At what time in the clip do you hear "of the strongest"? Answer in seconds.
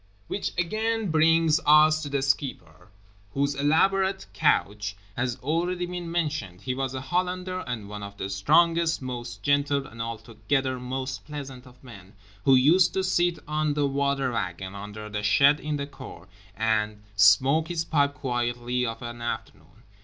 8.01-9.03